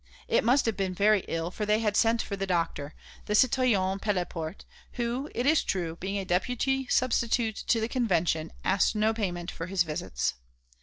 It 0.27 0.43
must 0.43 0.65
have 0.65 0.75
been 0.75 0.95
very 0.95 1.23
ill, 1.27 1.51
for 1.51 1.63
they 1.63 1.77
had 1.77 1.95
sent 1.95 2.23
for 2.23 2.35
the 2.35 2.47
doctor, 2.47 2.95
the 3.27 3.35
citoyen 3.35 3.99
Pelleport, 3.99 4.65
who, 4.93 5.29
it 5.35 5.45
is 5.45 5.63
true, 5.63 5.95
being 5.97 6.17
a 6.17 6.25
deputy 6.25 6.87
substitute 6.87 7.57
to 7.67 7.79
the 7.79 7.87
Convention, 7.87 8.51
asked 8.65 8.95
no 8.95 9.13
payment 9.13 9.51
for 9.51 9.67
his 9.67 9.83
visits. 9.83 10.33